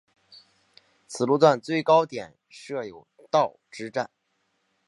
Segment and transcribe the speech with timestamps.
[1.07, 4.09] 此路段最高点设有道之站。